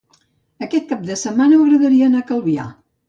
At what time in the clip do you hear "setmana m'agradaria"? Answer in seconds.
1.25-2.09